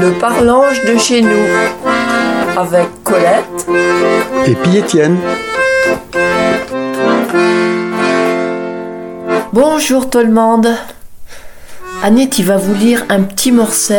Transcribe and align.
Le 0.00 0.18
parlange 0.18 0.84
de 0.84 0.98
chez 0.98 1.22
nous 1.22 1.46
avec 2.56 2.88
Colette 3.04 3.44
et 4.46 4.54
puis 4.54 4.76
Étienne. 4.76 5.18
Bonjour 9.52 10.10
tout 10.10 10.18
le 10.18 10.32
monde. 10.32 10.68
Annette 12.02 12.38
il 12.38 12.44
va 12.46 12.56
vous 12.56 12.74
lire 12.74 13.04
un 13.08 13.22
petit 13.22 13.52
morceau 13.52 13.94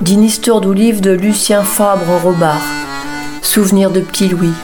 d'une 0.00 0.22
histoire 0.22 0.60
d'olive 0.60 1.00
de 1.00 1.12
Lucien 1.12 1.62
Fabre 1.62 2.20
Robard. 2.22 2.62
Souvenir 3.42 3.90
de 3.90 4.00
petit 4.00 4.28
Louis. 4.28 4.54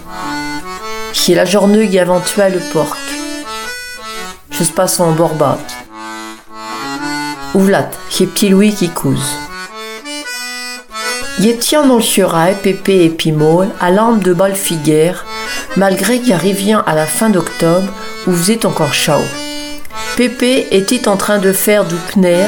Qui 1.12 1.32
est 1.32 1.36
la 1.36 1.44
journée 1.44 1.88
qui 1.88 1.98
avant 1.98 2.20
tué 2.20 2.50
le 2.50 2.60
porc. 2.72 2.96
Je 4.50 4.62
se 4.62 4.72
passe 4.72 5.00
en 5.00 5.12
borbat. 5.12 5.58
Ouvlat, 7.54 7.90
qui 8.10 8.24
est 8.24 8.26
petit 8.26 8.48
Louis 8.48 8.74
qui 8.74 8.88
couse. 8.88 9.38
Il 11.40 11.58
tient 11.58 11.84
dans 11.84 11.96
le 11.96 12.02
churail, 12.02 12.56
Pépé 12.62 13.04
et 13.04 13.10
Pimol, 13.10 13.68
à 13.80 13.90
lampe 13.90 14.22
de 14.22 14.32
balle 14.32 14.54
figuère, 14.54 15.24
malgré 15.76 16.20
qu'il 16.20 16.32
arrivait 16.32 16.74
à 16.86 16.94
la 16.94 17.06
fin 17.06 17.28
d'octobre 17.28 17.92
où 18.26 18.32
faisait 18.32 18.64
encore 18.64 18.94
chaud. 18.94 19.24
Pépé 20.16 20.68
était 20.70 21.08
en 21.08 21.16
train 21.16 21.38
de 21.38 21.52
faire 21.52 21.84
du 21.84 21.96
pner 22.12 22.46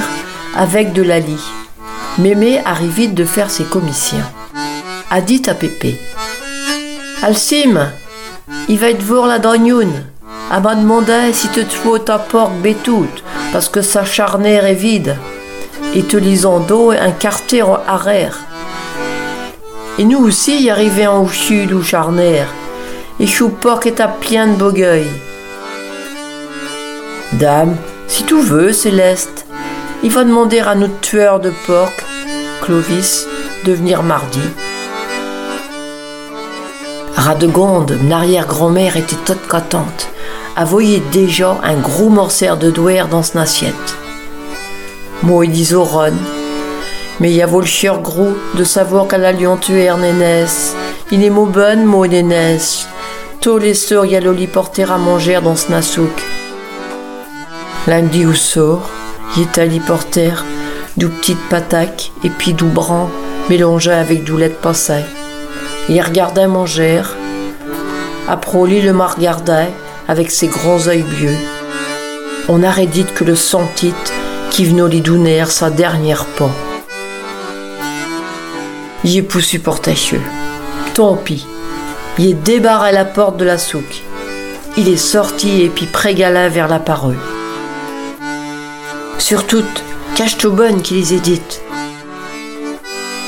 avec 0.57 0.93
de 0.93 1.03
la 1.03 1.19
lie. 1.19 1.51
Mémé 2.19 2.61
arrive 2.65 2.93
vite 2.93 3.15
de 3.15 3.25
faire 3.25 3.51
ses 3.51 3.65
commissions. 3.65 4.25
A 5.11 5.21
dit 5.21 5.43
à 5.47 5.55
Pépé 5.55 6.01
Alcime, 7.23 7.91
il 8.69 8.79
va 8.79 8.91
être 8.91 9.03
voir 9.03 9.27
la 9.27 9.41
dragnoune. 9.41 10.05
A 10.51 10.61
m'a 10.61 10.77
demandé 10.77 11.33
si 11.33 11.49
te 11.49 11.61
trouves 11.61 12.05
ta 12.05 12.19
porte 12.19 12.55
bétoute, 12.63 13.25
parce 13.53 13.69
que 13.69 13.83
sa 13.83 14.05
charnière 14.05 14.65
est 14.65 14.75
vide. 14.75 15.17
Et 15.95 16.05
te 16.05 16.17
lisant 16.17 16.61
d'eau 16.61 16.93
un 16.93 17.11
quartier 17.11 17.63
en 17.63 17.81
arrière. 17.87 18.39
Et 19.99 20.05
nous 20.05 20.19
aussi 20.19 20.63
y 20.63 20.71
arrivions 20.71 21.25
au 21.25 21.29
sud 21.29 21.73
ou 21.73 21.83
charnière. 21.83 22.49
Et 23.19 23.27
chou 23.27 23.49
porc 23.49 23.87
est 23.87 24.01
à 24.01 24.09
plein 24.09 24.47
de 24.47 24.57
bogueil. 24.57 25.07
Dame, 27.33 27.77
si 28.07 28.25
tu 28.25 28.41
veux, 28.41 28.73
Céleste, 28.73 29.47
il 30.03 30.11
va 30.11 30.25
demander 30.25 30.61
à 30.61 30.75
notre 30.75 31.01
tueur 31.01 31.41
de 31.41 31.51
porc, 31.67 31.93
Clovis, 32.63 33.27
de 33.65 33.73
venir 33.73 34.03
mardi. 34.03 34.41
Radegonde, 37.17 37.99
mon 38.03 38.11
arrière-grand-mère, 38.11 38.97
était 38.99 39.17
toute 39.25 39.49
contente. 39.49 40.11
Voyait 40.65 41.03
déjà 41.11 41.59
un 41.63 41.77
gros 41.77 42.11
morceau 42.11 42.57
de 42.57 42.71
douer 42.71 43.03
dans 43.11 43.23
son 43.23 43.39
assiette. 43.39 43.97
Moi, 45.23 45.47
il 45.47 45.53
dit 45.53 45.75
Ron, 45.75 46.13
mais 47.21 47.31
il 47.31 47.37
y 47.37 47.43
a 47.43 47.47
le 47.47 47.65
chieur 47.65 48.01
gros 48.01 48.37
de 48.55 48.65
savoir 48.65 49.09
qu'elle 49.09 49.25
a 49.25 49.33
lion 49.33 49.57
tuer 49.57 49.91
Nénès. 49.99 50.75
Il 51.11 51.25
est 51.25 51.31
mon 51.31 51.47
bonne, 51.47 51.85
moi, 51.85 52.09
Nénès. 52.09 52.87
Tous 53.41 53.59
les 53.59 53.75
sœurs 53.75 54.07
y 54.07 54.17
a 54.17 54.21
l'oli 54.21 54.47
porter 54.47 54.85
à 54.85 54.99
manger 54.99 55.41
dans 55.43 55.57
ce 55.57 55.71
nasouk. 55.71 56.23
Lundi 57.87 58.27
ou 58.27 58.35
sort, 58.35 58.91
est 59.39 59.59
allé 59.59 59.81
porter 59.81 60.33
du 60.97 61.09
petites 61.09 61.49
pataques 61.49 62.11
et 62.25 62.31
puis 62.31 62.55
du 62.55 62.65
bran 62.65 63.11
mélangé 63.49 63.93
avec 63.93 64.25
du 64.25 64.37
lait 64.37 64.49
de 64.49 64.55
passé. 64.55 65.05
Il 65.89 66.01
regardait 66.01 66.49
manger. 66.49 67.03
Après, 68.29 68.67
lui 68.67 68.81
le 68.81 68.93
m'a 68.93 69.07
regardait 69.07 69.71
avec 70.09 70.31
ses 70.31 70.49
grands 70.49 70.79
yeux 70.79 71.05
bleus. 71.05 71.37
On 72.49 72.63
aurait 72.63 72.87
dit 72.87 73.05
que 73.05 73.25
le 73.25 73.37
sentit 73.37 73.95
qui 74.51 74.65
venait 74.65 74.89
lui 74.89 75.01
donner 75.01 75.45
sa 75.47 75.71
dernière 75.71 76.25
peau. 76.25 76.51
Il 79.09 79.19
est 79.19 79.23
pour 79.23 79.41
supporter 79.41 79.95
Tant 80.95 81.15
pis. 81.15 81.47
Il 82.19 82.31
est 82.31 82.35
débarré 82.35 82.91
la 82.91 83.05
porte 83.05 83.37
de 83.37 83.45
la 83.45 83.57
souque. 83.57 84.03
Il 84.77 84.89
est 84.89 84.97
sorti 84.97 85.63
et 85.63 85.69
puis 85.69 85.87
prégala 85.87 86.49
vers 86.49 86.67
la 86.67 86.81
parole. 86.81 87.17
Surtout, 89.19 89.63
cache 90.17 90.37
tout 90.39 90.51
bonne 90.51 90.83
qui 90.83 90.95
les 90.95 91.15
édite. 91.15 91.61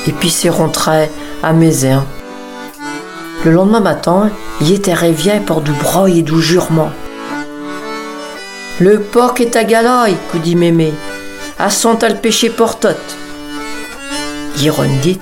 Et 0.05 0.11
puis 0.11 0.29
c'est 0.29 0.49
rentré 0.49 1.09
à 1.41 1.53
Mézin. 1.53 2.03
Le 3.45 3.51
lendemain 3.51 3.79
matin, 3.79 4.31
il 4.59 4.73
était 4.73 4.93
réveillé 4.93 5.39
par 5.39 5.61
du 5.61 5.71
broy 5.71 6.09
et 6.09 6.23
du 6.23 6.41
jurement. 6.41 6.91
Le 8.81 8.99
porc 8.99 9.35
est 9.39 9.55
à 9.55 9.63
galaille, 9.63 10.17
coup 10.29 10.39
dit 10.39 10.57
mémé. 10.57 10.91
À 11.57 11.69
son 11.69 11.97
le 12.01 12.15
péché 12.15 12.49
portote. 12.49 13.15
Dit, 14.57 15.19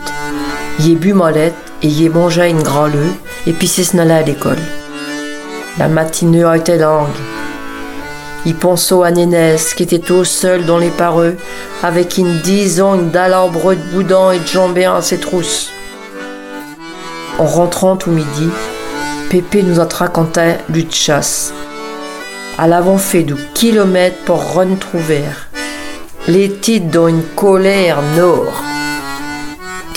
est 0.79 0.95
bu 0.95 1.13
molette 1.13 1.55
et 1.81 2.05
est 2.05 2.09
mangé 2.09 2.49
une 2.49 2.61
grande 2.61 2.93
et 3.45 3.53
puis 3.53 3.67
c'est 3.67 3.97
à 3.97 4.21
l'école. 4.21 4.57
La 5.79 5.87
matinée 5.87 6.45
était 6.55 6.77
longue. 6.77 7.07
Il 8.45 8.55
pensait 8.55 9.03
à 9.03 9.11
Nénès 9.11 9.73
qui 9.73 9.83
était 9.83 9.99
tout 9.99 10.23
seul 10.23 10.65
dans 10.65 10.77
les 10.77 10.89
pareux 10.89 11.35
avec 11.83 12.17
une 12.17 12.39
dizaine 12.39 13.09
d'alarbres 13.09 13.73
de 13.73 13.91
boudin 13.93 14.31
et 14.31 14.39
de 14.39 14.47
jambes 14.47 14.77
à 14.77 15.01
ses 15.01 15.19
trousses. 15.19 15.69
En 17.39 17.45
rentrant 17.45 17.97
tout 17.97 18.11
midi, 18.11 18.49
Pépé 19.29 19.61
nous 19.61 19.79
a 19.79 19.85
raconté 19.85 20.53
du 20.69 20.87
chasse. 20.89 21.53
Elle 22.57 22.73
avait 22.73 22.97
fait 22.97 23.23
du 23.23 23.35
kilomètre 23.53 24.23
pour 24.25 24.53
retrouver. 24.53 25.21
Les 26.27 26.51
titres 26.51 26.89
dans 26.89 27.07
une 27.07 27.23
colère 27.35 28.01
nord. 28.15 28.63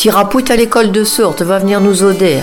Tirapout 0.00 0.50
à 0.50 0.56
l'école 0.56 0.93
de 0.93 1.05
sorte 1.05 1.43
va 1.43 1.59
venir 1.59 1.78
nous 1.78 2.03
oder. 2.03 2.41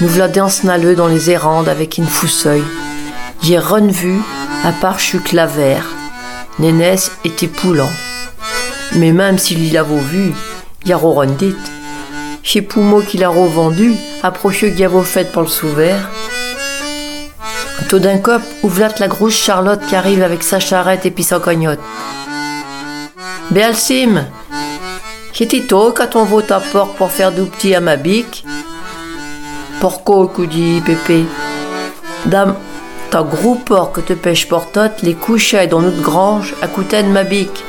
Nous 0.00 0.08
v'la 0.08 0.26
naleux 0.64 0.96
dans 0.96 1.06
les 1.06 1.30
érandes 1.30 1.68
avec 1.68 1.96
une 1.96 2.08
fousseuil. 2.08 2.64
J'ai 3.40 3.60
revu 3.60 4.18
à 4.64 4.72
part 4.72 4.98
claver. 5.24 5.78
Nénès 6.58 7.12
était 7.24 7.46
poulant. 7.46 7.92
Mais 8.96 9.12
même 9.12 9.38
s'il 9.38 9.72
l'avait 9.72 10.00
vu, 10.00 10.32
y 10.84 10.92
a 10.92 10.98
dit. 11.38 11.54
Chez 12.42 12.62
Poumo 12.62 13.00
qu'il 13.00 13.22
a 13.22 13.28
revendu, 13.28 13.94
approcheux 14.24 14.70
Gavo 14.70 15.04
fait 15.04 15.30
pour 15.30 15.42
le 15.42 15.48
souvert. 15.48 16.10
Tout 17.88 18.00
d'un 18.00 18.18
cop, 18.18 18.42
ouvlat 18.64 18.92
la 18.98 19.06
grosse 19.06 19.36
Charlotte 19.36 19.86
qui 19.88 19.94
arrive 19.94 20.20
avec 20.20 20.42
sa 20.42 20.58
charrette 20.58 21.06
et 21.06 21.12
puis 21.12 21.22
sa 21.22 21.38
cognotte. 21.38 21.78
Béalcim, 23.52 24.26
qu'est-il 25.36 25.66
tôt 25.66 25.92
quand 25.94 26.16
on 26.16 26.24
vote 26.24 26.50
à 26.50 26.60
porc 26.60 26.94
pour 26.94 27.10
faire 27.10 27.30
du 27.30 27.42
petit 27.42 27.74
à 27.74 27.80
ma 27.80 27.96
bique 27.96 28.42
Porco, 29.82 30.30
dit 30.46 30.80
Pépé? 30.80 31.26
Dame, 32.24 32.54
ta 33.10 33.22
gros 33.22 33.56
porc 33.56 33.92
que 33.92 34.00
te 34.00 34.14
pêche 34.14 34.48
portote 34.48 35.02
les 35.02 35.12
couchait 35.12 35.66
dans 35.66 35.82
notre 35.82 36.00
grange 36.00 36.54
à 36.62 36.68
côté 36.68 37.02
de 37.02 37.08
ma 37.08 37.22
bique. 37.22 37.64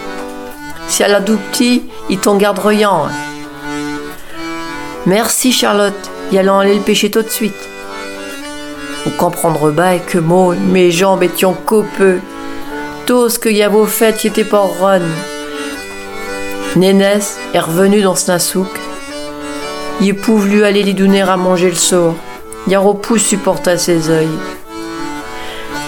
Si 0.87 1.03
elle 1.03 1.13
a 1.13 1.19
du 1.19 1.35
petit, 1.35 1.83
il 2.09 2.19
t'en 2.19 2.37
garde 2.37 2.59
rien. 2.59 3.09
Merci 5.05 5.51
Charlotte, 5.51 6.09
y 6.31 6.37
allons 6.37 6.59
aller 6.59 6.75
le 6.75 6.81
pêcher 6.81 7.11
tout 7.11 7.21
de 7.21 7.29
suite. 7.29 7.67
Vous 9.03 9.11
comprendre 9.11 9.71
bien 9.71 9.99
que 9.99 10.19
moi, 10.19 10.55
mes 10.55 10.89
jambes 10.89 11.23
étaient 11.23 11.45
copeux. 11.65 12.21
Tout 13.05 13.27
ce 13.27 13.37
que 13.37 13.49
y 13.49 13.61
avait 13.61 13.85
fait 13.87 14.23
y 14.23 14.27
était 14.27 14.45
pas 14.45 14.65
run. 14.79 15.01
Nénès 16.75 17.37
est 17.53 17.59
revenu 17.59 18.01
dans 18.01 18.15
ce. 18.15 18.59
Il 20.01 20.15
pouvait 20.15 20.49
lui 20.49 20.63
aller 20.63 20.83
lui 20.83 20.93
donner 20.93 21.21
à 21.21 21.37
manger 21.37 21.69
le 21.69 21.75
sort. 21.75 22.15
Yaropou 22.67 23.17
supporta 23.17 23.77
ses 23.77 24.09
yeux. 24.09 24.27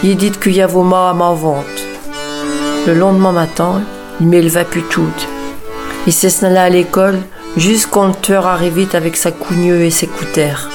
Il 0.04 0.16
dit 0.16 0.32
que 0.32 0.50
y 0.50 0.62
à 0.62 0.68
ma 1.14 1.34
vente. 1.34 1.66
Le 2.88 2.94
lendemain 2.94 3.34
matin, 3.34 3.82
il 4.22 4.28
m'éleva 4.28 4.64
plus 4.64 4.84
tout. 4.84 5.14
Il 6.08 6.14
s'est 6.14 6.30
à 6.46 6.70
l'école 6.70 7.20
jusqu'on 7.58 8.08
le 8.08 8.14
tueur 8.14 8.48
arrivait 8.48 8.96
avec 8.96 9.18
sa 9.18 9.32
cougneux 9.32 9.82
et 9.82 9.92
ses 9.92 10.08
coutères. 10.08 10.70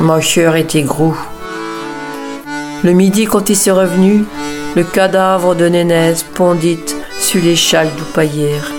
Mon 0.00 0.20
cœur 0.20 0.54
était 0.56 0.82
gros. 0.82 1.16
Le 2.84 2.92
midi, 2.92 3.24
quand 3.24 3.48
il 3.48 3.56
s'est 3.56 3.72
revenu, 3.72 4.24
le 4.76 4.84
cadavre 4.84 5.56
de 5.56 5.66
Nénès 5.66 6.22
pondit 6.22 6.78
sur 7.18 7.42
les 7.42 7.56
châles 7.56 7.90
du 7.96 8.04
paillère. 8.14 8.70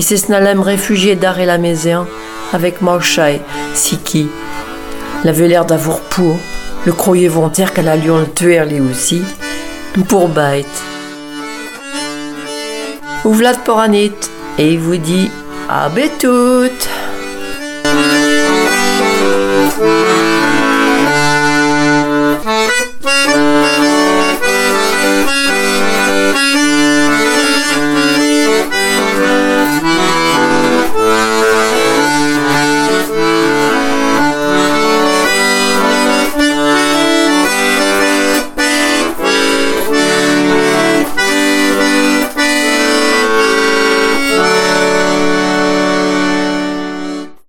S'est 0.00 0.30
me 0.30 0.60
réfugier 0.60 1.16
d'arrêt 1.16 1.44
la 1.44 1.58
maison 1.58 2.06
avec 2.52 2.80
Marchai, 2.80 3.42
Siki. 3.74 4.28
Il 5.22 5.28
avait 5.28 5.48
l'air 5.48 5.66
d'avoir 5.66 6.00
pour, 6.00 6.38
le 6.86 6.92
croyait 6.92 7.28
volontaire 7.28 7.74
qu'elle 7.74 7.88
allait 7.88 8.06
le 8.06 8.32
tuer 8.32 8.64
lui 8.64 8.80
aussi, 8.80 9.22
pour 10.08 10.28
bête. 10.28 10.66
Ouvlat 13.24 13.54
pour 13.64 13.80
Anit, 13.80 14.12
et 14.56 14.72
il 14.72 14.78
vous 14.78 14.96
dit 14.96 15.30
à 15.68 15.90
tout. 16.18 16.70